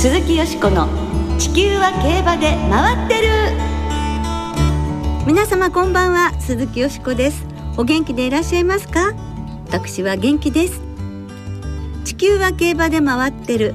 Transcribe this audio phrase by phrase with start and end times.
[0.00, 0.88] 鈴木よしこの
[1.38, 3.28] 地球は競馬で回ってる。
[5.26, 7.44] 皆様こんばんは鈴木よしこです。
[7.76, 9.12] お元気でいらっしゃいますか？
[9.66, 10.80] 私は元気です。
[12.06, 13.74] 地球は競馬で回ってる。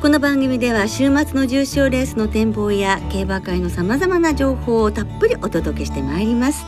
[0.00, 6.64] この番組では週末の重賞レースの展望や競馬界のさまざまな情報をたっぷりお届けしてまいります。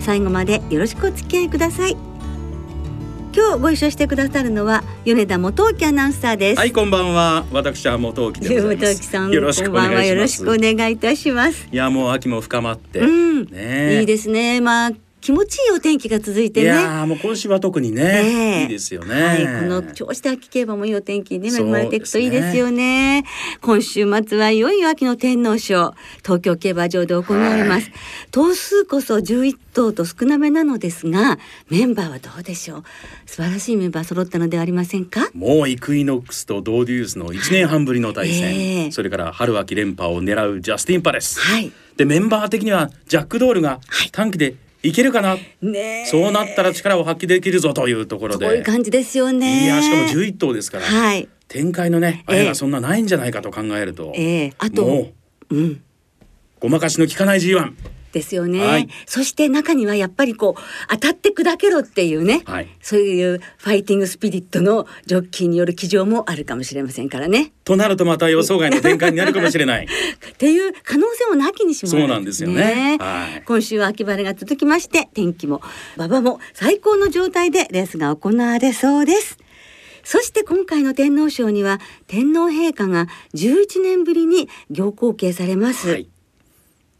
[0.00, 1.96] 最後までよろしくお付き合いください。
[3.36, 6.58] 今日ご一緒してくださるのは米田元沖アナウンサーです。
[6.58, 7.44] はいこんばんは。
[7.50, 8.94] 私は元沖でございます。
[9.02, 11.66] さんよろしくお願いいたします。
[11.72, 14.60] いやもう秋も深まって、うん、ねいいですね。
[14.60, 14.92] まあ
[15.24, 16.66] 気持ちいいお天気が続いてね。
[16.66, 19.22] いやもう今週は特にね、えー、いいですよね。
[19.22, 23.28] はい、この調子で秋競馬もいいお天気に、ね、恵まれていくといいですよね、ね、
[23.62, 27.88] 今週末はいよいよ秋の天皇賞、東京競馬場で行われます。
[27.88, 27.92] はい、
[28.32, 31.38] 頭数こそ11頭と少なめなのですが、
[31.70, 32.84] メンバーはどうでしょう？
[33.24, 35.30] 素晴らしいメンバー揃ったのではありませんか？
[35.32, 41.40] もうイクイノックスとドーデュースの1年半ぶりの対戦、えー、それから春秋連覇を狙うジャスティンパレス。
[41.40, 41.72] はい。
[41.96, 43.80] でメンバー的にはジャックドールが
[44.12, 48.46] 短期でいけるかな、ね、そうなったら力を発揮できるぞというところで。
[48.46, 49.64] そういう感じですよね。
[49.64, 55.08] いやしかも11頭ですから、はい、展開のねあれがそんなないんじゃないかと考えると、えー、あと
[55.50, 55.58] う。
[55.58, 55.82] ん、
[56.60, 57.72] ごまかしの効かない G1
[58.14, 67.52] ですよね、はい、そして中にはやっぱりこう当たって砕けろっていうね、はい、そういうファイティングスピリットのジョッキーによる騎乗もあるかもしれませんからね。
[67.64, 69.86] となるとまた予想外の展開になるかもしれない。
[69.90, 75.60] っていう可能性もなきにしもそうなんですよね、はい、今週は秋晴れが続きまして天気も
[75.96, 79.38] 馬場も最高の状態でレースが行われそうです。
[80.04, 85.88] そして今回の天皇賞には天皇陛下が11年ぶりに行幸継されます。
[85.88, 86.13] はい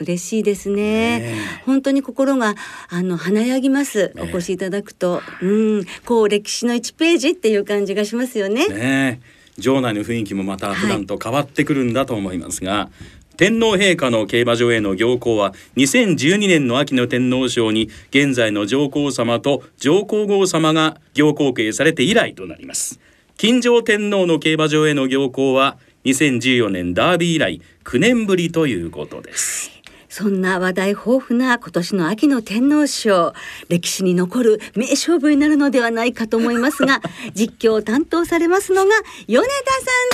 [0.00, 1.20] 嬉しいですね。
[1.20, 2.54] ね本当に心が
[2.88, 4.12] あの華やぎます。
[4.18, 5.46] お越しいただくと、う
[5.80, 8.68] ん、こう歴史の1ページっていう感じがしますよね。
[8.68, 9.20] ね
[9.58, 12.90] 場内の雰囲気もまた普段と変わってくるんだと思いますが、は
[13.34, 23.00] い、天皇陛下の競馬場への行幸は2012年の秋の天皇賞に現在の上皇様と上皇后様が行幸継されて以来となります。
[23.36, 29.73] 金城天皇の競馬場への行幸は2014年ダービー以来9年ぶりということです。
[30.16, 33.32] そんな話題豊富な今年の秋の天皇賞
[33.68, 37.00] 歴史に残る名勝負になるのではないかと思いますが
[37.34, 38.92] 実況を担当されますのが
[39.26, 39.50] 米田さ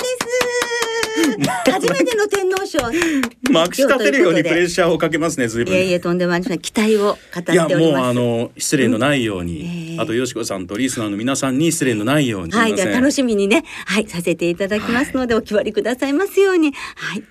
[1.81, 2.79] 初めての天皇賞
[3.51, 5.73] まくし立てるようにプレッシャーをかけますね随分。
[5.73, 6.59] いえいえとんでもありません。
[6.59, 7.69] 期待を語っております。
[7.69, 9.65] いやもうあの失礼のないように、うん
[9.95, 16.73] えー、あとよしこさんとリスナーの皆さんに失礼のないようにはいじゃ楽しみにねはいさせていただきますので、はい、お決まりくださいますように。
[16.95, 17.23] はい。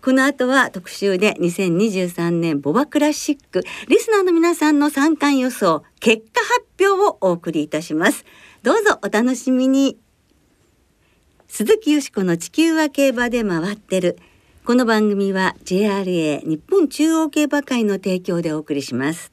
[0.00, 8.24] この後は特集で2023年ボバクラシックリスナーの皆さんの参観予想結果発表をお送りいたします。
[8.62, 9.98] どうぞお楽しみに
[11.50, 14.18] 鈴木よしこの地球は競馬で回ってる。
[14.66, 19.32] この番組は JRA 日本中央競馬会の提供でお送りします。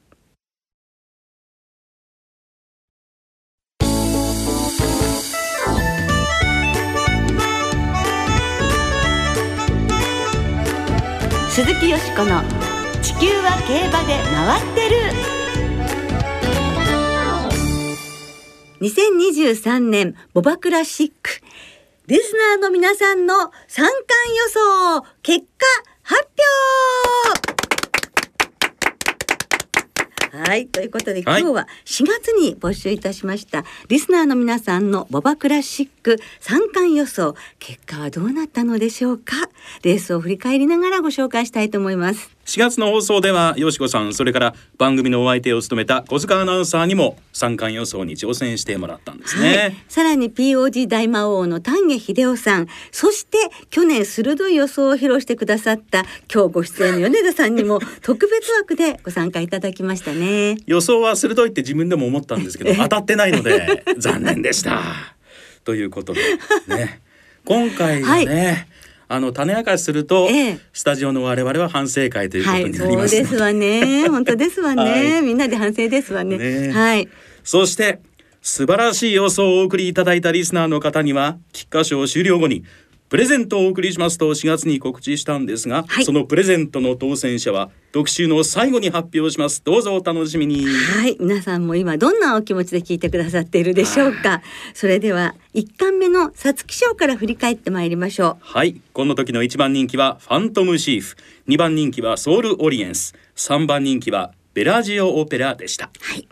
[11.50, 12.42] 鈴木よしこの
[13.04, 14.96] 「地球は競馬で回ってる」
[18.80, 21.30] 2023年ボバクラシック。
[22.06, 23.34] リスナーの皆さんの
[23.66, 24.48] 参観予
[25.00, 25.66] 想結果
[26.04, 26.28] 発
[30.32, 30.68] 表はい。
[30.68, 39.34] ということで、今日は4月に募集いたしました、リスナーの皆さんのボバクラシック三冠予想、結果はどうなったのでしょうか？
[39.82, 42.35] レースを振り返りながらご紹介したいと思います。
[42.46, 53.38] 4月の放送ではよしこさんそれから番組のお相手を務めた小塚アナウンサーにも三冠予想に挑戦してもらったんですね、はい、さらに POG 大魔王の丹下秀夫さんそして
[53.70, 60.56] 去年鋭い予想を披露してくださった今日ご出演の米田さんにも特別枠でご参加いただきましたね。
[60.66, 64.82] 予想は鋭いって自分でも思ったんですけど 当たってないので残念でした。
[65.64, 66.20] ということで
[66.68, 67.00] ね。
[67.44, 68.75] 今回はね、はい
[69.08, 74.08] あの種明かしすると、ええ、スタジオの我々は反省会ということになります、はい、そうですわね。
[74.10, 77.08] 本当ですわね、はい、みんなで反省ですわね、ね、はい。
[77.44, 78.00] そして
[78.42, 82.64] 素晴らしい予想をお送りいただいたリスナーの方には菊花賞終了後に
[83.08, 89.62] プレゼントをお送りしますと4月に告知したんですが、はい、そのプレゼントの当選者は特集の最後に発表します。
[89.64, 90.66] どうぞお楽しみに。
[90.66, 91.16] はい。
[91.20, 94.42] 皆さんも今どんなお気持ちで聞いてくださっているでしょうか。
[94.74, 98.36] それでは1冠目の皐月賞から振り返ってまいりましょう。
[98.40, 98.80] はい。
[98.92, 101.16] この時の1番人気はファントムシーフ。
[101.48, 103.14] 2番人気はソウルオリエンス。
[103.36, 105.90] 3番人気はベラジオオペラでした。
[106.00, 106.26] はい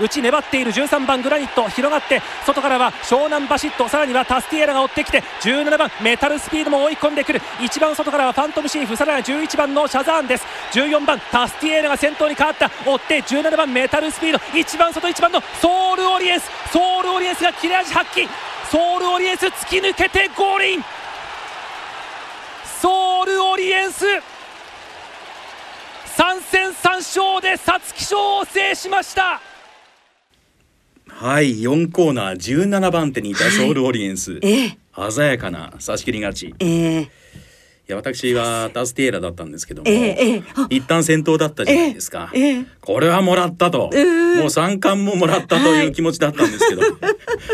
[0.00, 7.40] 内粘っている13番グラニット広がって外からは湘南バシットさらにはタスティエーラが追ってきて17番メタルスピードも追い込んでくる。
[7.60, 10.44] 一番外からはファントムシーフさらには11番のシャザーンです。
[10.72, 12.70] 14番タスティエーラが先頭に変わった。
[12.84, 14.58] 追って17番メタルスピード。
[14.58, 16.50] 一番外1番のソウルオリエンス。
[16.72, 18.28] ソウルオリエンスが切れ味発揮。
[18.70, 20.84] ソウルオリエンス突き抜けてゴールイン。
[22.80, 24.04] ソウルオリエンス。
[24.04, 24.20] 3
[26.40, 29.40] 戦3勝で皐月賞を制しました。
[31.18, 34.78] はい4コーナー17番手にいたソウルオリエンス、ええ。
[35.10, 36.48] 鮮やかな差し切り勝ち。
[36.48, 36.66] いえ。
[37.00, 37.08] え
[37.86, 40.42] や私はタスティエラだったんですけども、ええええ。
[40.56, 40.66] あ。
[40.68, 42.30] 一旦先頭だったじゃないですか、
[42.82, 46.82] これはもらったと、うんもう三冠ももらったという気持ちだったんですけど、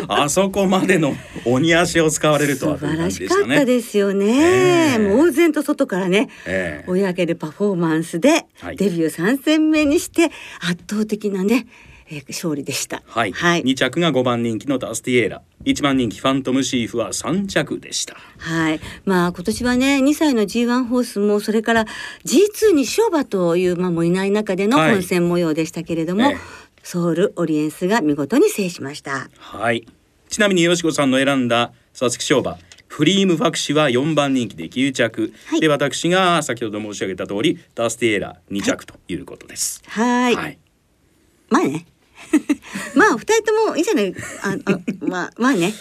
[0.09, 1.15] あそこまでの
[1.45, 3.65] 鬼足を使われるとは素晴という感らしかったじでしたね。
[3.65, 4.27] ですよね。
[4.27, 4.99] ええ。
[4.99, 6.91] 猛然と外からね、ええ。
[6.91, 8.77] 追い上げるパフォーマンスで、はい。
[8.77, 11.69] デビュー3戦目にして圧倒的なね、
[12.09, 13.03] えー勝利でした。
[13.07, 13.63] はい、はい。
[13.63, 15.43] 2着が5番人気のタスティエーラ。
[15.65, 18.17] 1番人気ファントムシーフは3着でした。
[18.39, 21.87] はい、まあ今年はね2歳の G1 ホースもそれから
[22.25, 24.93] G2 にショーバという馬もいない中でのはい。
[24.93, 26.37] 混戦模様でしたけれども、ええ。
[26.83, 29.31] ソウルオリエンスが見事に制しました。
[29.39, 29.87] はい。
[30.29, 32.59] ちなみによしこさんの選んだ皐月賞馬
[32.89, 35.61] フリームファクシは4番人気で9着、はい。
[35.61, 39.83] で私が先ほど申し上げた通りタスティエーラ2着ということです。
[39.87, 40.35] はい。
[40.35, 40.59] はい。
[41.49, 41.87] まあね
[42.95, 44.15] まあ二人ともいいじゃない。
[44.43, 45.73] ああ まあまあね。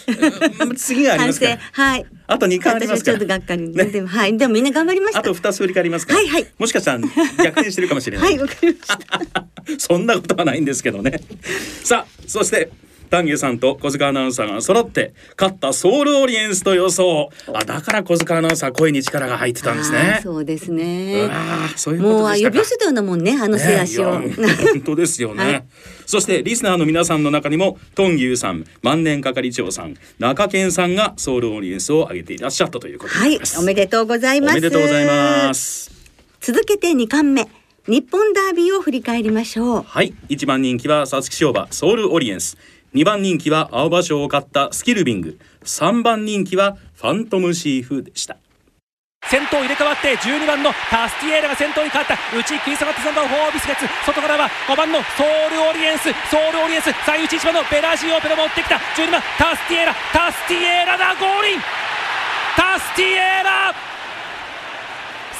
[0.60, 1.58] うん次がありますから。
[1.72, 2.06] はい。
[2.26, 3.18] あと2回ありますから。
[3.18, 3.84] ちょっとがっかり、ね。
[3.84, 4.36] でもはい。
[4.36, 5.20] でもみんな頑張りました。
[5.20, 6.46] あと2つ振り返りますから、はいはい。
[6.58, 9.46] もしかしたら逆転してるかもしれない、はいわかりました。
[9.78, 11.20] そんなことはないんですけどね。
[11.84, 12.70] さあ、そして。
[13.12, 17.28] 丹下さんと小塚アナウンサーが揃って勝ったソウルオリエンスと予想。
[17.52, 20.20] あだから小塚アナウンサー声に力が入ってたんですね。
[20.22, 21.28] そうですね。
[21.90, 24.32] ういうこもう呼び寄せたようなもんねあの背足を、ね
[24.72, 25.64] 本当ですよね、 はい。
[26.06, 34.52] そしてリスナーの皆さんの中にもトンギさん万年係長さん中堅さんがソウルオリエンスを挙げていらっしゃったということはいおめでとうございます。
[34.52, 35.90] おめでとうございます。
[36.40, 37.46] 続けて2冠目
[37.86, 39.82] 日本ダービーを振り返りましょう。
[39.82, 42.56] はい1番人気は皐月賞馬ソウルオリエンス
[42.94, 45.38] 2番人気は青葉賞を勝ったスキルヴィング。
[45.64, 48.36] 3番人気はファントムシーフでした。
[49.24, 52.18] 先頭入れ替わって12番のタスティエーラが先頭に変わった。
[52.36, 56.12] 内食い下がって3番ホウオウビスケッツ外からは5番のソウルオリエンス。
[56.28, 56.92] ソウルオリエンス。
[57.06, 58.76] 最内1番のベラジオペラも追ってきた。
[58.76, 61.60] 12番タスティエーラタスティエーラだゴールイン。
[62.56, 63.74] タスティエーラ。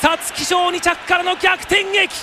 [0.00, 2.14] 皐月賞2着からの逆転劇。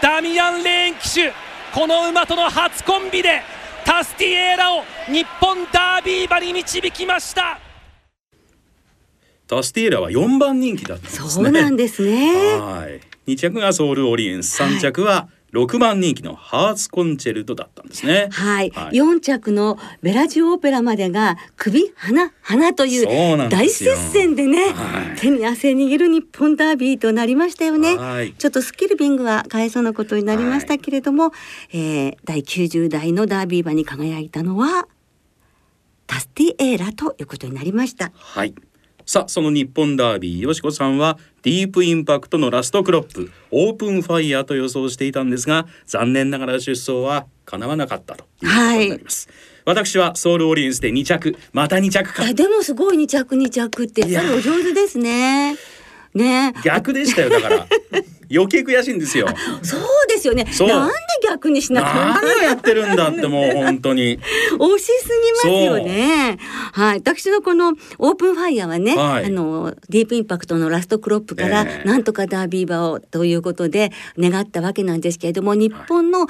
[0.00, 1.45] ダミアン・レーン騎手。
[1.76, 3.42] この馬との初コンビで
[3.84, 7.60] タスティエーラを日本ダービー馬に導きました。
[9.46, 11.28] タスティエラは4番人気だったんですね。
[11.28, 12.58] そうなんですね。
[12.58, 12.88] は
[13.26, 13.30] い。
[13.30, 18.28] 2着がソウルオリエンス3着は6番人気のハーツコンチェルトだったんですね。
[18.30, 18.96] はい、はい。
[18.96, 25.16] 4着のベラジオオペラまでが首花花といそう大接戦でね、はい。
[25.18, 27.96] 手に汗握る日本ダービーとなりましたよね。
[27.96, 28.32] はい。
[28.34, 31.32] ちょっとスキルビングはかわいそうなことになりましたけれども、
[31.72, 34.88] えー第90代のダービー馬に輝いたのは
[36.06, 38.12] タスティエーラということになりました。
[38.14, 38.54] はい
[39.06, 49.28] さあその日本ダービーよしこさんはディープインパクトのラストクロップオープンファイヤーと予想していたんですが残念ながら出走は叶わなかったということになります、
[49.64, 52.28] 私はソウルオリエンスで2着また2着か。
[52.28, 55.54] えでもすごい2着2着ってやっぱりお上手ですね
[56.16, 56.54] ね。
[56.64, 57.66] 逆でしたよだから。
[58.30, 59.28] 余計悔しいんですよ。
[59.62, 60.44] そうですよね。
[60.44, 60.94] なんで
[61.28, 64.18] 逆にしなかったやってるんだってもう本当に。
[64.58, 66.38] 惜しすぎますよね。
[66.72, 69.26] はい、私のこのオープンファイヤーはね、はい。
[69.26, 71.88] あのディープインパクトのラストクロップから、ええ。
[71.88, 76.26] なんとかダービー馬をということで願ったわけなんですけれども、日本の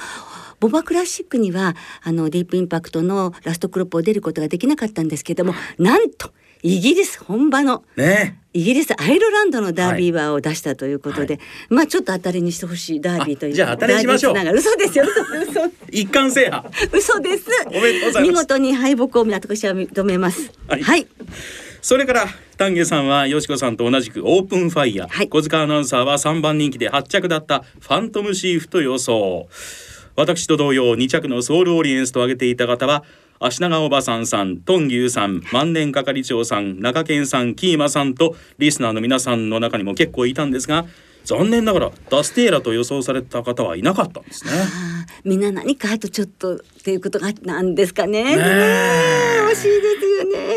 [0.59, 6.31] ボバクラシックにはあのディープインパクトのラストクロップを出ることができなかったんですけれども、なんと
[6.63, 14.33] イギリス本場のねイギリスアイルランドのダービー馬を出したということで、はまあちょっと当たりにしてほしいダービーというあじゃあ当たりにしましょう。
[14.33, 15.05] 嘘ですよ。
[15.05, 16.63] 嘘嘘 一貫制覇。
[16.91, 17.45] 嘘です。
[17.67, 18.31] おめでとうございます。
[18.31, 20.51] 見事に敗北を私は認めます。
[20.67, 20.81] はい。
[20.81, 21.05] はい。
[21.83, 22.25] それから
[22.57, 25.29] 丹下さんはよしこさんと同じくオープンファイヤー、はい。
[25.29, 29.47] 小塚アナウンサーは3番人気で8着だったファントムシーフと予想。
[30.15, 33.03] 私と同様2着のソウルオリエンスと挙げていた方は
[33.39, 40.85] 足長おばさんさんトンギューさん万年係長さん中堅さんキーマさんとリスナーの皆さんの中にも結構いたんですが
[41.23, 44.51] 残念ながらダステーラと予想された方はいなかったんですね。
[45.25, 48.23] みんな何かあとちょっとっていうことがなんですかね。
[48.23, 50.55] ねえ惜しいですよね。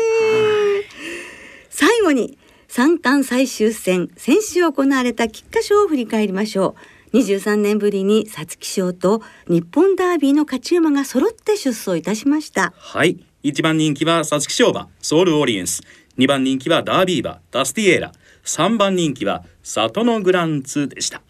[1.69, 2.37] 最後に
[2.69, 7.00] 三冠最終戦先週行われた菊花賞を振り返りましょう。
[7.13, 12.73] 23年ぶりに皐月賞と日本ダービーの勝ち馬が揃って出走いたしました。
[12.77, 13.25] はい。
[13.43, 15.81] 1番人気は皐月賞馬ソウルオリエンス。
[16.17, 18.11] 2番人気はダービー馬ダスティエーラ。
[18.45, 21.21] 3番人気は里のグランツでした。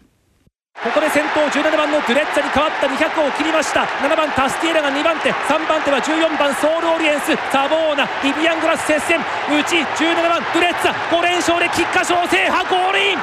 [0.82, 3.82] ここで先頭17番のドゥレッツァに変わった200を切りました。
[3.82, 5.32] 7番タスティエラが2番手。
[5.32, 7.34] 3番手は14番ソウルオリエンス。
[7.50, 9.20] サボーナビビアングラス接戦。
[9.20, 9.22] う
[9.64, 10.94] ち17番ドゥレッツァ。
[11.10, 13.18] 5連勝で菊花賞制覇ゴールイン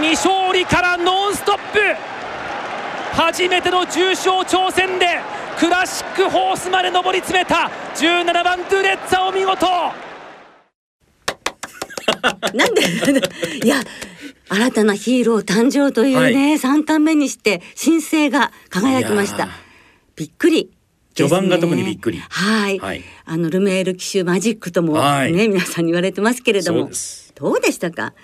[0.00, 1.78] 未勝利からノンストップ。
[3.14, 5.20] 初めての重賞挑戦で
[5.58, 7.70] クラシックホースまで上り詰めた。
[7.94, 9.66] 17番ドゥレッツァお見事。
[12.56, 12.82] なんで
[13.64, 13.82] いや
[14.48, 19.48] 新たなヒーロー誕生というね、三冠目にして新星が輝きました。
[20.16, 20.70] びっくり。
[21.14, 22.18] 序盤が特にびっくり。
[22.18, 23.02] はい、はい。
[23.26, 25.32] あのルメール騎手マジックともね、はい。
[25.32, 26.90] 皆さんに言われてますけれども。
[27.34, 28.14] どうでしたか？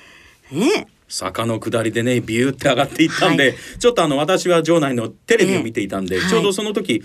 [0.51, 3.57] ね坂の下りでねビューって上がっていったんで、はい。
[3.79, 7.03] ちょっとあの私は場内のテレビを見ていたんで、ええちょうどその時引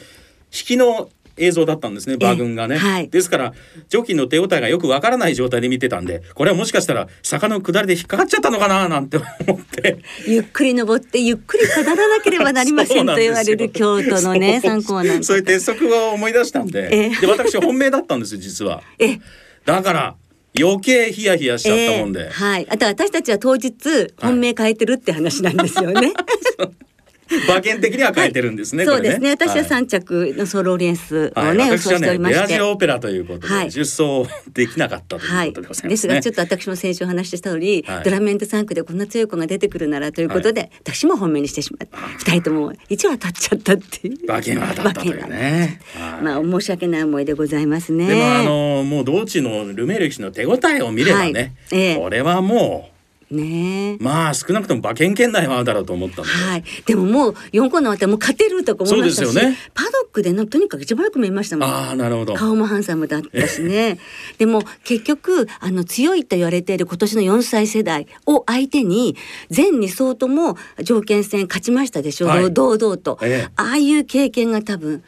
[0.51, 3.09] きの映像だったんですね馬群がね、はい。
[3.09, 3.53] ですから
[3.89, 9.25] ジョッキーの手応えがよくわからない状態で見てたんでこれはもしかしたら坂の下りで引っかかっちゃったのかななんて思
[9.57, 9.97] って。
[10.27, 17.21] ゆっくり登ってゆっくり下らなければなりませんと言われる京都のね参考なんそういう鉄則を思い出したんで,、ええ。
[17.21, 18.83] で私本命だったんですよ実は。
[18.99, 19.17] え。
[19.65, 20.15] だから
[20.59, 22.67] 余計ヒヤヒヤしちゃったもんで、ええはい。
[22.69, 23.73] あと私たちは当日
[24.21, 26.13] 本命変えてるって話なんですよね、
[27.47, 29.31] 馬券的には変えてるんですね、そうこれですね。
[29.31, 29.65] 私ははい。
[29.65, 32.39] 三着のソロオリエンスをはい、ね、予想しておりまして。
[32.39, 33.71] ベアジオオペラということで、はい。
[33.71, 36.15] 出走できなかったとはいいうことでございまですすね。
[36.15, 38.03] がちょっと私も先週お話しした通り、はい。
[38.03, 41.97] ドラメント3区でこんな強い子が出てくるならということで、私も本命にしてしまった。
[42.17, 44.17] 二人とも一応当たっちゃったっていう。
[44.25, 45.79] 馬券は当たったというね。
[46.15, 46.21] はい。
[46.23, 48.07] まあ申し訳ない思いでございますね。
[48.07, 51.79] でもあのもう道中のルメール騎士の手応えを見ればね、はい。
[51.79, 51.95] ええ。
[51.97, 52.93] これはもう
[53.99, 59.57] まあ少なくとも馬券圏内はあるだろうと思ったんで、はい、でももう4個の終わってもう勝てるとか思いましたし、そうですよね。
[59.73, 61.69] パドックでのとにかく一番よく見えましたもん。
[61.69, 62.35] ああなるほど。
[62.35, 63.97] 顔もハンサムだったしね。
[64.37, 69.15] でも結局あの強いと言われている今年の4歳世代を相手に
[69.49, 72.53] 全2走とも条件戦勝ちましたでしょ、はい。
[72.53, 73.51] 堂々と、ええ。
[73.55, 75.03] ああいう経験が多分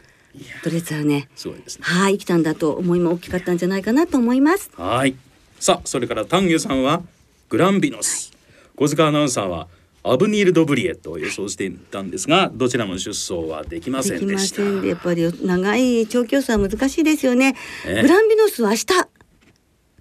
[0.63, 1.83] ドレッツァーねすごいですね。
[1.83, 4.69] はい生きたんだと思いも大きかったんじゃないかなと思います。
[4.75, 5.15] はい。
[5.59, 7.01] さあそれから丹下さんは
[7.49, 8.31] グランビノス、
[8.75, 9.67] 小塚アナウンサーは
[10.03, 14.61] アブニール・ドブリエットを予想していたんですがどちらも出走はできませんでした。
[14.61, 17.55] ませんでやっぱり長い長距離走は難しいですよね、
[17.87, 18.01] ええ。
[18.03, 18.85] グランビノスは明日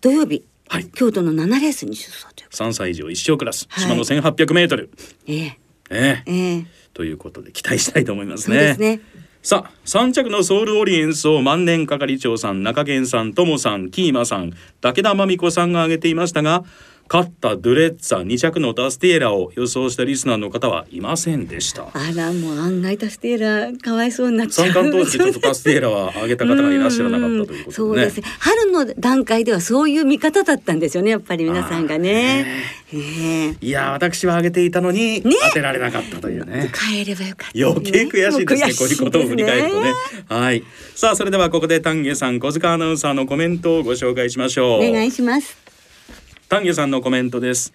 [0.00, 0.86] 土曜日はい。
[0.86, 3.84] 京都の7レースに出走という3歳以上一生クラス、はい。
[3.84, 4.90] 島の1800メートル、
[5.26, 5.58] ええ。
[5.90, 6.30] ええ。
[6.30, 6.66] ええ。
[6.92, 8.60] ということで期待したいと思いますそうね。
[8.60, 9.00] ですね
[9.44, 16.64] さあ3着のソウルオリエンスを万年係長さん中堅さんともさんキーマさん武田真美子さんが挙げていましたが
[17.08, 21.88] 勝ったドゥレッツァ2着のダスティエラを予想したリスナーの方はいませんでした。
[21.92, 27.72] あらもう案外タスティエラかわいそうになっちゃう三冠当時ちょっとダスティエラは挙げた方がいらっしゃらなかったということでね。
[27.72, 32.46] そうですね春の段階ではそういう見方だったんですよねやっぱり皆さんがね。
[32.92, 36.70] ええいや私は挙げていたのにね当てられなかったというね。
[36.72, 37.64] 帰ればよかった、ね。
[37.64, 38.74] 余計悔しいですね。
[38.74, 39.92] こういうことを振り返るとね。
[40.28, 40.64] はい。
[40.94, 44.88] さあそれではここで丹下さん小塚アナウンサーのコメントをご紹介しましょう。
[44.88, 45.63] お願いします。
[46.54, 47.72] 丹下さんのコメントです。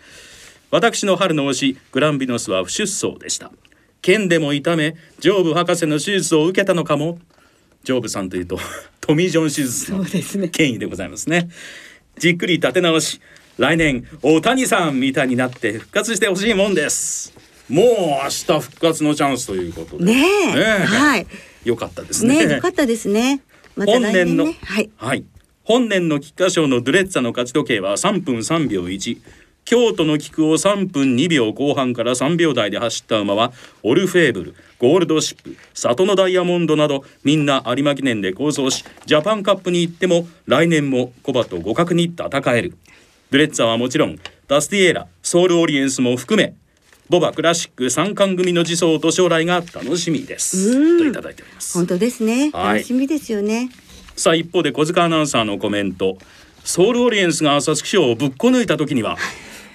[0.72, 3.52] 私の春の推しグランビノスは不出走でした。
[4.02, 7.20] 剣でも痛め上部博士の手術を受けたのかも。
[7.84, 8.58] 上部さんというと
[9.02, 10.48] トミー・ジョン手術のそうですね。
[10.48, 11.50] 権威でございますね。
[12.20, 13.20] じっくり立て直し
[13.58, 17.34] 来年大谷さんみたいになって復活してほしいもんです。
[17.68, 17.86] もう
[18.24, 20.06] 明日復活のチャンスということで。
[20.06, 20.86] ねえ。
[20.86, 21.28] はい。
[21.66, 22.46] よかったですね。
[22.46, 23.42] ねよかったですね。
[23.76, 24.46] また来本年の。
[24.46, 24.90] はい。
[24.96, 25.26] はい、
[25.70, 29.22] 本年の菊花賞のドゥレッツァの勝ち時計は3分3秒1
[29.66, 33.52] 京都の菊を3分2秒後半から3秒台で走った馬は
[33.84, 42.76] オルフェーブルゴールドシップ里のダイヤモンドなどみんな有馬記念で構想しジャパンカップに行っても来年もコバと互角に戦える。
[43.30, 46.56] ドゥレッツァはもちろんダスティエーラソウルオリエンスも含め
[47.10, 50.98] ボバクラシック三冠組の次走と将来が楽しみです。
[50.98, 51.78] といただいております。
[51.78, 52.50] 本当ですね。
[52.54, 52.74] はい。
[52.78, 53.70] 楽しみですよね。
[54.20, 56.18] さあ一方で小塚アナウンサーのコメント
[56.66, 59.16] ソウルオリエンスが皐月賞をぶっこ抜いた時には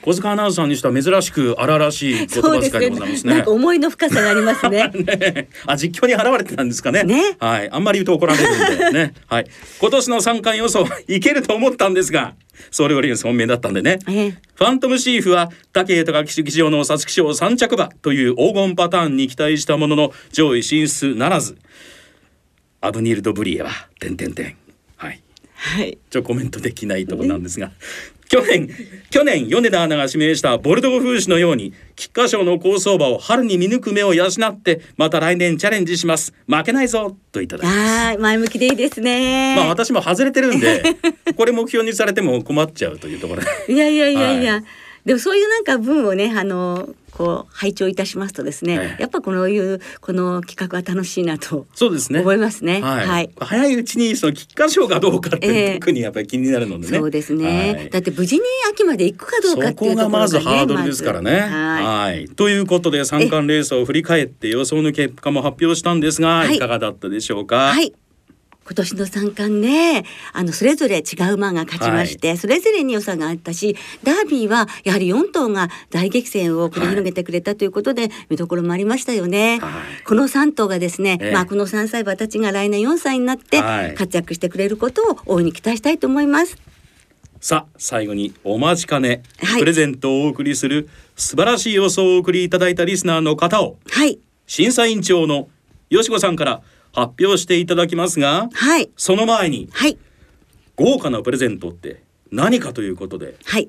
[0.02, 3.34] 小塚アナウンサーにしては珍しく荒々しい言葉遣いでございますね。
[3.36, 4.90] なんか思いの深さがありますね。
[4.92, 7.04] ねあ実況に払われてたんですかね。
[7.04, 9.14] ねはい、あんまり言うと怒られるんでね。
[9.28, 9.46] はい、
[9.80, 12.34] 今年の三冠予想いけると思ったんですが、
[12.70, 13.98] ソウルオリエンス本命だったんでね。
[14.06, 21.56] ええファントムシーフは武豊騎手の皐月賞三着馬という黄金パターンに期待したものの上位進出ならず。
[22.84, 24.56] アブニール・ド・ブリエは点点点。
[24.96, 25.22] はい。
[25.54, 25.96] はい。
[26.10, 27.70] ちょコメントできないところなんですが。
[28.28, 28.68] 去年、
[29.08, 36.34] 去年、米田アナが指名したボルドー風刺のように、菊花賞の好走馬を春に見抜く目を養って、また来年チャレンジします。
[36.46, 38.18] 負けないぞといただきます。
[38.18, 39.56] 前向きでいいですね。
[39.56, 40.82] まあ私も外れてるんで、
[41.36, 43.72] これ目標にされても困っちゃうというところで。
[43.72, 44.64] いやいやいやいや、は
[45.06, 52.20] でもそういうなんか文をねあのこう拝聴いたしますとですね、はいやっぱこのいうこの企画は楽しいなとそうですね。
[52.20, 52.80] 思いますね。
[52.82, 53.06] はい。
[53.06, 56.98] はい早いうちにその菊花賞がどうかって、ええ特にやっぱり気になるのでね。
[56.98, 58.42] そうですね、はいだって無事に
[58.72, 61.30] 秋まで行くかどうかっていうところが、ね、そこがまずハードルですからね。
[61.30, 62.28] まずはいはい。
[62.28, 67.70] ということで三冠レースを振り返って予想の結果も発表したんですが、はいいかがだったでしょうか？
[67.70, 67.92] はい。
[68.66, 79.58] 今年の三冠ね、あのそれぞれ違う馬が勝ちまして、それぞれに良さがあったし、ダービーはやはり4頭が大激戦を繰り広げてくれたということで、見どころもありましたよね。
[79.60, 86.56] はいこの3頭がですね、ええまあこの3歳馬たちが来年4歳になってはい活躍してくれることを大いに期待したいと思います。
[87.40, 94.18] さあ最後にお待ちかね、はいプレゼントをお送りする素晴らしい予想をお送りいただいたリスナーの方をはい。
[94.46, 95.48] 審査委員長の
[95.90, 96.62] よしこさんから
[96.94, 98.90] 発表していただきますが、はい。
[98.96, 99.98] その前にはい。
[100.76, 103.68] 豪華なプレゼントって何かということではい。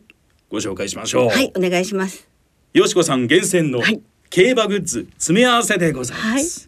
[0.49, 1.29] ご紹介しましょう。
[1.29, 1.51] はい。
[1.55, 2.27] お願いします。
[2.73, 6.67] よしこさん厳選のはい競馬グッズ詰め合わせでございはいます。。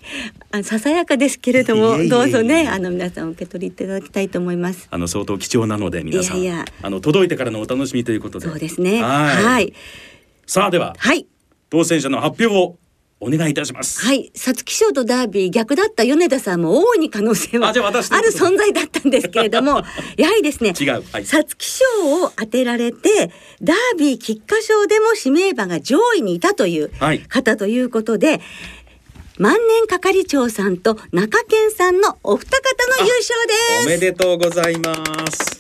[0.52, 4.88] あささやかですけれども、どうぞね、あの皆さん受け取りいただきたいと思います。
[4.90, 8.48] あの相当貴重なので皆さんいやいやあの届いてからのお楽しみということで。
[8.48, 9.04] そうですね。
[9.04, 9.74] はいはい。
[10.46, 11.28] さあでははい。
[11.70, 12.78] 当選者の発表を
[13.20, 14.06] お願いいたします。
[14.06, 19.84] はい、皐月賞とダービー逆だった米田さんも大いに可能性はある存在だったんですけれども
[20.18, 21.86] やはりですね違うはい皐月賞
[22.24, 23.32] を当てられて
[23.62, 28.40] ダービー菊花賞でも指名馬が上位にいたというはい方ということで、
[29.40, 33.86] 万年係長さんと中堅さんのお二方の優勝です。
[33.86, 34.94] おめでとうございま
[35.32, 35.57] す。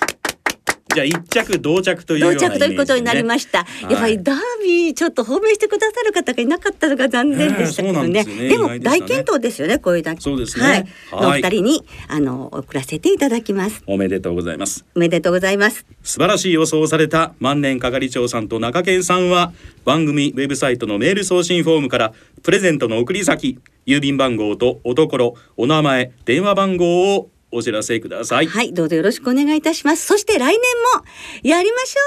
[0.97, 3.59] じゃあ一着同着というよう同着ということになりました。
[3.59, 8.07] はいやっぱりダービーちょっと褒めしてくださる方がいなかったのが残念でしたけどね。
[8.07, 10.21] ねえそうなんでねでも大健闘ですよね、こういうだけ。
[10.21, 11.41] そうですねはい。
[11.43, 13.83] お二人にあの送らせていただきます。
[13.85, 14.85] おめでとうございます。
[14.95, 15.85] おめでとうございます。
[16.01, 19.53] 素晴らしい予想をされた万年係長さんと中堅さんは
[19.85, 28.47] 番組ウェブサイトのメール送信フォームからプレゼントの送り先郵便番号とおところお名前電話番号をお知らせください。
[28.47, 30.05] はい、どうぞよろしくお願いいたします。
[30.05, 30.57] そして来年
[30.99, 31.05] も
[31.43, 32.01] やりましょ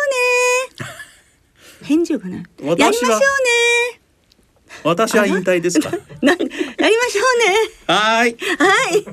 [0.81, 0.87] うね。
[1.89, 2.43] 返事がない。
[2.63, 4.01] やりましょうね。
[4.85, 5.91] 私は引退ですか？
[6.23, 7.57] なやりましょうね。
[7.87, 8.37] はーい。
[8.59, 9.05] はい。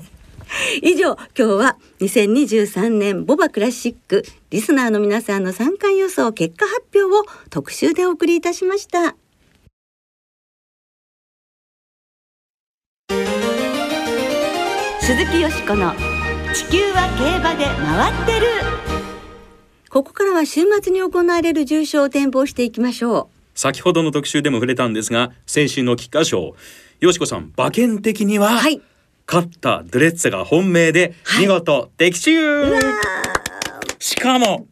[0.81, 9.15] 以上、今日は2023年ボバクラシックリスナーの皆さんの参加予想結果発表を特集でお送りいたしました。
[15.01, 15.93] 鈴木よしこの
[16.57, 18.47] 地球は競馬で回ってる。
[19.91, 26.55] ここからは週末に行われる重賞を展望していきましょ先ほどの特集でも触れたんですが先週の菊花賞
[26.99, 28.55] よしこさん馬券的には、う。
[28.55, 28.81] はい。
[29.27, 32.31] 勝ったドゥレッツェが本命ではい見事的中、
[33.99, 34.65] しかも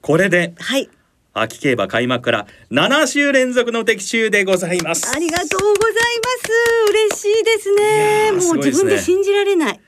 [0.00, 0.88] これではい。
[1.34, 6.02] 秋競馬開幕から7週連続の的中でございますありがとうございま
[6.46, 7.16] す。
[7.16, 8.30] 嬉しいですね。
[8.30, 9.80] もうすごいですね自分で信じられない。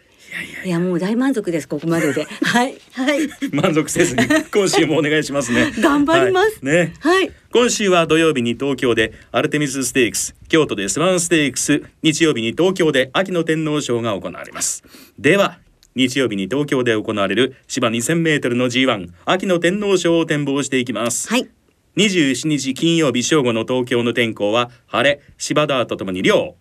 [0.64, 2.27] いやもう大満足ですここまでで。
[2.42, 2.77] はい。
[2.92, 3.29] はい。
[3.53, 5.73] 満足せずに今週もお願いしますね。
[5.81, 6.61] 頑張ります。
[6.62, 6.75] はい。
[6.75, 6.94] ね。
[7.01, 7.31] はい。
[7.53, 14.83] 今週は土曜日に東京でアルテミスステークス京都でスワンステークス日曜日に東京で秋の天皇賞が行われます。
[15.18, 15.59] では
[15.94, 21.49] 日曜日に東京で行われる芝 2000m の G1 秋の天皇賞を展望していきます、はい。
[21.97, 26.57] 27日金曜日正午の東京の天候は晴れ芝ダーとともに涼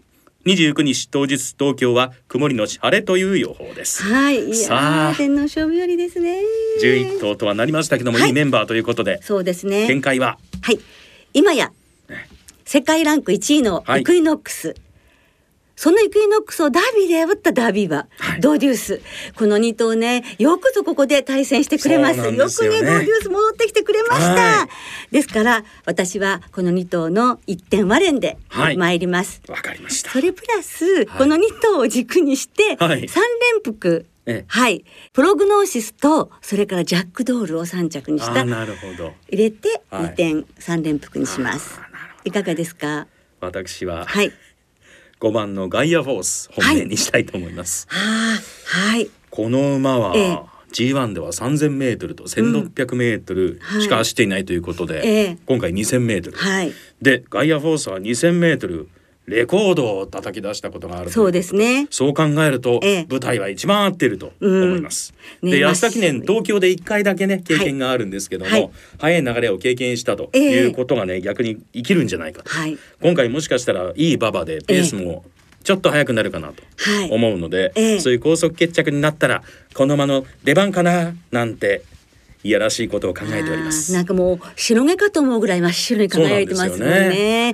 [0.46, 4.04] 29日当日東京は曇りのち晴れという予報です。
[4.04, 4.44] はい。
[4.46, 5.14] いやさあ。
[5.14, 6.42] ー天皇勝負よりですね。
[6.82, 8.34] 11頭とはなりましたけども、はいい、い。
[8.34, 9.22] メンバーということで。
[9.22, 9.88] そうですね。
[9.88, 10.38] 見解は。
[10.62, 10.80] はい。
[11.34, 11.72] 今や
[12.66, 14.02] 世界ランク1位のはい。
[14.02, 14.76] イクイノックス。
[15.76, 18.42] そのイクイノックスをダービーで破ったダービー馬、はい。
[18.42, 19.02] ドーデュース。
[19.36, 22.32] この2頭ねよくぞここで対戦してくれますよ。
[22.32, 22.32] ね。
[22.32, 24.68] くねドーデュース戻ってきてくれました、は
[25.12, 25.14] い。
[25.14, 28.78] ですから私はこの2頭の一点割れんではい。
[28.78, 30.12] 参ります、わかりました。
[30.12, 33.02] それプラス、この2頭を軸にして3はい。
[33.02, 33.10] 連
[33.64, 34.46] 複、ええ。
[34.48, 34.86] はい。
[35.12, 39.14] プログノーシスとそれからジャックドールを3着にしたなるほど。
[39.30, 40.04] 入れてはい。
[40.06, 41.80] 2点3連複にします、
[42.24, 43.08] い、かがですか？
[43.42, 44.32] 私ははい
[45.24, 49.10] 5番のガイアフォース本命にしたいと思います、はい。
[49.30, 50.40] この馬は、ええ。
[50.74, 55.38] G1 では3000メートルと1600メートルしか走っていないということで、ええ。
[55.46, 56.74] 今回2000メートル、はい。
[57.02, 58.90] でガイアフォースは2000メートル
[59.26, 61.88] レコードを叩き出したことがあるそうですね。
[61.90, 63.08] そう考えると、ええ。
[63.10, 65.14] 舞台は一番合ってると思います。
[65.42, 68.70] うんねで安田記念まあ東京で一回だけね経験があるんですけども、はい。
[69.00, 70.52] 早い流れを経験したとええ。
[70.52, 72.50] いうことがね、逆に生きるんじゃないかと。
[72.50, 72.78] はい。
[73.02, 75.24] 今回もしかしたらいい馬場でペースも
[75.64, 77.10] ちょっと速くなるかなとはい。
[77.10, 78.00] 思うので、ええ。
[78.02, 79.42] そういう高速決着になったら
[79.74, 81.84] この馬の出番かななんて
[82.44, 83.94] いやらしいことを考えております。
[83.94, 84.06] なん。
[84.06, 87.54] かもう白毛かと思うぐらい真っ白に輝いてますもんそうなんでね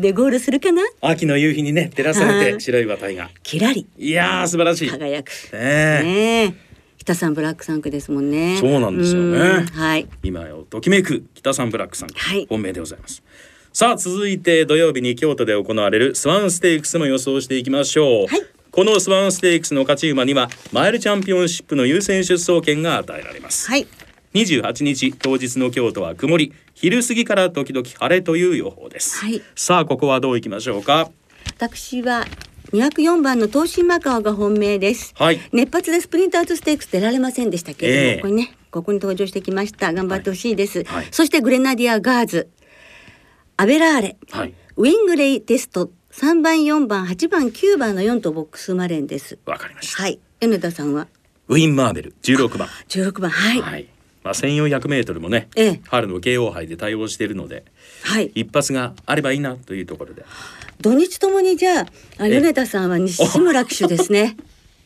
[0.00, 0.82] でゴールするかな？
[1.00, 3.28] 秋の夕日にね照らされはいて白い馬体が。
[3.42, 3.86] キラリ。
[3.98, 4.90] いやー素晴らしい。
[4.90, 5.32] ね輝く。
[5.52, 6.70] えねえ。
[6.98, 8.58] 北さんブラックサンクですもんね。
[8.60, 9.38] そうなんですよね。
[9.38, 10.06] うんはい。
[10.22, 12.46] 今をときめく北三ブラックさん、はい。
[12.48, 13.22] 本命でございます。
[13.72, 18.42] さあ続いて土曜日に京都で行われるスワンステークスも予想していきましょう、はい。
[18.70, 23.86] このスワンステークスの勝ち馬にはマイルチャンピオンシップの優先出走権が与えられます、はい
[24.34, 29.42] 28日当日の京都は曇り昼過ぎから時々晴れという予報です、はい。
[29.56, 31.10] さあここはどういきましょうか？
[31.56, 32.26] 私は
[32.72, 35.12] 204番のトウシンマカオが本命です。
[35.16, 35.40] はい。
[35.52, 38.16] 熱発でスプリンターズステークス出られませんでしたけれども、ええ。
[38.16, 39.92] ここにねここに登場してきました。
[39.92, 41.08] 頑張ってほしいです、はい。
[41.10, 42.48] そしてグレナディアガーズ。
[43.56, 44.16] アヴェラーレ。
[44.30, 44.54] はい。
[44.76, 45.90] ウィングレイテスト。
[46.12, 49.38] 3番4番8番9番の4頭ボックス馬連です。
[49.46, 50.18] わかりました、はい。
[50.40, 51.08] 米田さんは？
[51.48, 52.14] ウィン・マーベル。
[52.22, 52.68] 16番。
[52.88, 53.30] 16番。
[53.30, 53.60] はい。
[53.60, 53.88] はい
[54.22, 55.80] まあ1400メートルもね、ええ。
[55.88, 57.64] 春の慶応杯で対応しているので
[58.02, 58.30] はい。
[58.34, 60.24] 一発があればいいなというところで。
[60.80, 61.86] 土日ともにじゃ
[62.18, 64.36] あ米田さんは西村騎手ですね。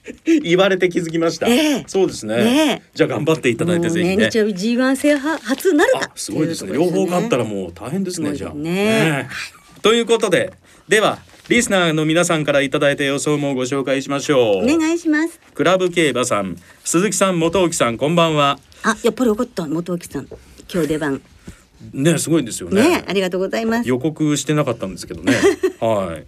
[0.43, 1.85] 言われて気づきました、ええ。
[1.87, 2.83] そうですね。
[2.95, 4.17] じゃあ頑張っていただいてぜひね。
[4.17, 6.01] ね日曜日 G1 制覇初なるか。
[6.03, 6.75] あすごいですね。
[6.75, 8.55] 両方勝ったらもう大変ですねじゃあ。
[8.55, 9.29] ね。
[9.31, 9.81] え。
[9.83, 10.53] ということで
[10.89, 11.19] では
[11.49, 14.65] リスナーの皆さんからいただいた予想もご紹介しましょう。
[14.65, 15.41] お願いします。
[15.55, 20.27] クラブ競馬さん鈴木さん元木さんこんばんはあやっぱりよかった元木さん。
[20.73, 21.23] 今日出番。
[21.93, 22.87] ねすごいですよね。
[22.87, 23.89] ねありがとうございます。
[23.89, 25.33] 予告してなかったんですけどね。
[25.81, 26.27] はい。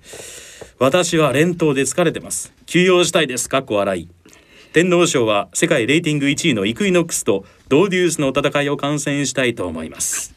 [0.79, 2.55] 私は連投で疲れてます。
[2.65, 3.51] 休養したいです。
[3.51, 4.09] かっこ笑い。
[4.73, 10.35] 天皇賞は世界レーティング1位のイクイノックスとドーデュースの戦いを観戦したいと思います。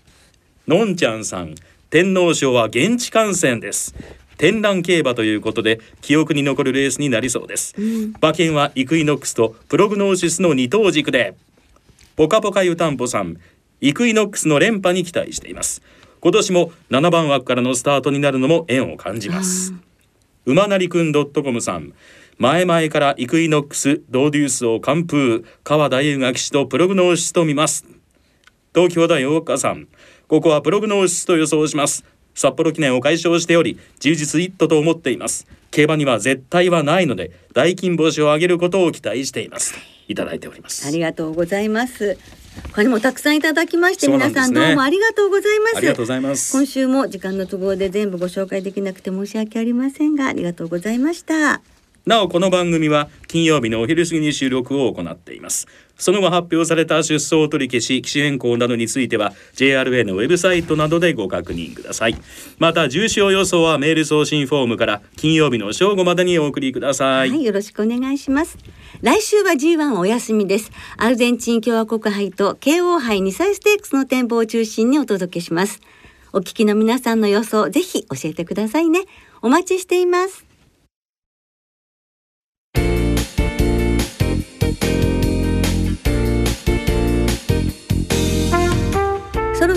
[0.67, 1.55] のんちゃんさん。
[1.89, 3.95] 天皇賞は現地観戦です。
[4.39, 7.75] 天覧競馬ということで記憶に残るレースになりそうです、
[8.21, 11.35] 馬券はイクイノックスとプログノーシスの二等軸で
[12.19, 13.37] ポカポカ湯たんぽさん
[13.79, 15.81] イクイノックスの連覇に期待しています。
[16.19, 19.73] 今年も7番枠からのスタートになるのも縁を感じます。
[20.45, 21.93] 馬なりくん .com さん
[22.37, 27.85] 前々からイクイノックスドーデュースを完封川田優が騎手とプログノーシスと見ます。
[28.75, 29.87] 東京大大岡さん
[30.27, 32.03] ここはプログノーシスと予想します。
[32.35, 35.47] 札幌記念を解消しており充実一途と思っています。
[35.71, 40.85] 競馬には絶対はないので大金星を上げることを期待していますいただいております。
[40.87, 42.17] ありがとうございます。
[42.71, 44.13] 他にもたくさんいただきまして、ね。
[44.13, 45.77] 皆さんどうもありがとうございます。
[45.77, 46.51] ありがとうございます。
[46.51, 51.61] 今週も時間の都合で全部ご紹介できなくて申し訳ありませんがありがとうございました
[52.09, 55.67] なおこの番組は金曜日のお昼過ぎに収録を行っています。
[55.95, 62.17] その後発表された出走取り消し機種変更などについては JRA のウェブサイトなどでご確認ください。
[62.57, 68.57] また重賞予想はメール送信フォームから金曜日の正午までにお送りくださはい、よろしくお願いします。
[69.03, 70.71] 来週は G1 お休みです。
[70.97, 75.79] アルゼンチン共和国杯と KO 杯2歳ステークスの展望を中心にお届けします。
[76.33, 79.01] お聞きの皆さんの予想ぜひ教えてくださいね。
[79.43, 80.48] お待ちしています。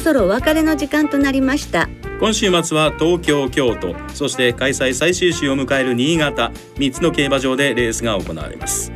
[0.02, 1.88] そろお別れの時間となりました。
[2.18, 8.92] 今週末は東京京都そして開催最終週を迎える新潟3つの競馬場でレースが行われます。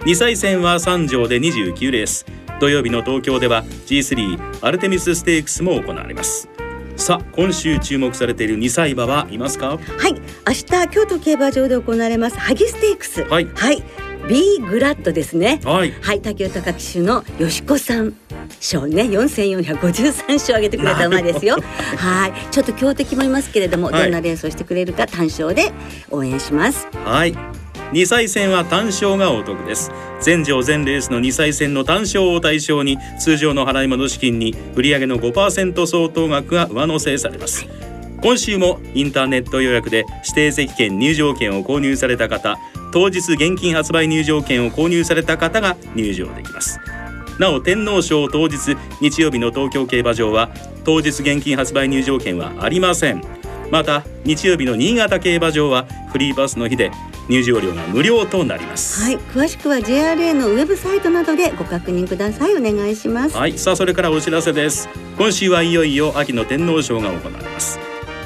[0.00, 2.24] 2歳戦は3場で29レース。
[2.60, 6.48] 土曜日の東京では G3 アルテミスステークスも行われます。
[6.96, 9.68] さあ今週注目されている2歳馬はいますか？
[9.68, 9.76] は
[10.08, 10.12] い、
[10.46, 13.22] 明日京都競馬場で行われますハギステークス。
[13.24, 13.48] はい。
[13.54, 13.82] はい、
[14.28, 15.60] ビーグラッドですね。
[15.64, 15.92] はい。
[16.02, 18.14] はい、竹豊騎手のよしこさん。
[18.58, 21.56] 賞ね、四千四百五十三勝上げてくれた馬ですよ。
[21.96, 24.02] はい、ちょっと強敵もいますけれども、はい。
[24.02, 25.72] どんなレースをしてくれるか単勝で
[26.10, 26.88] 応援します。
[27.04, 27.34] はい。
[27.92, 29.90] 2歳戦は単勝がお得です。
[30.20, 37.66] 全場全レースの2歳戦の単勝を対象に通常の払い戻し金に売上の5%相当額が上乗せされます。
[38.22, 42.58] 今週もインターネット予約で指定席券入場券を購入された方
[42.92, 46.78] 当日現金発売入場券を購入された方が入場できます
[47.40, 50.50] なお天皇賞当日日曜日の東京競馬場は
[50.84, 53.22] 当日現金発売入場券はありません
[53.70, 56.90] また日曜日の新潟競馬場はフリーパスの日で
[57.30, 62.54] 入場料が無料となりますはい、詳しくは JRA のウェブサイトなどでご確認ください。
[62.56, 63.36] お願いします。
[63.36, 67.78] はい、さあそれからお知らせです今週はいよいよ秋の天皇賞が行われます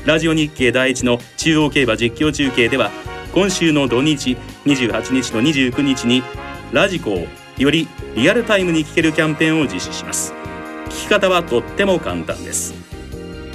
[0.07, 2.90] ラジオ日経第一の中央競馬実況中継では
[3.33, 6.24] 今週の土日28日と29日に
[6.72, 7.86] ラジコをより
[8.16, 10.34] リアルタイムに聞けるキャンペーンを実施します。
[10.86, 12.74] 聞き方はとっても簡単です。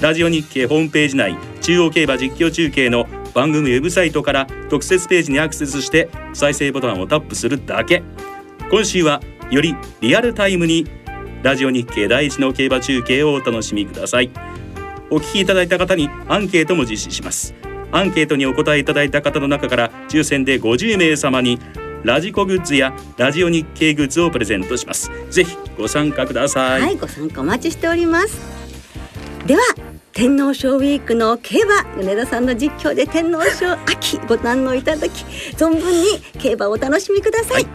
[0.00, 8.02] ラジオ日経ホームページ内中央競馬実況中継の番組ウェブサイトから特設ページにアクセスして再生ボタンをタップするだけ。
[8.70, 10.86] 今週はよりリアルタイムに
[11.42, 14.30] ラジオ日経第一の競馬中継をお楽しみください。
[15.10, 17.54] お聞きいただいた方にアンケートも実施します。
[17.92, 21.58] アンケートにお答えいただいた方の中から抽選で50名様に
[22.02, 25.10] ラジコグッズやラジオ日経グッズをプレゼントします。
[25.30, 28.40] ぜひご参加ください、はい、ご参加お待ちしております。
[29.46, 29.60] では
[30.12, 35.24] 天皇賞ウィークの競馬米田さんの実況で天皇賞秋ご堪能いただき
[35.56, 37.66] 存分に競馬をお楽しみください、はい。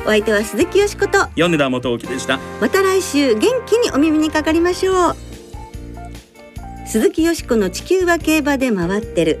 [0.00, 2.38] お相手は鈴木よしこと米田元樹でした。
[2.60, 5.16] また来週元気にお耳にかかりましょう。
[6.86, 9.40] 鈴木よしこの地球は競馬で回ってる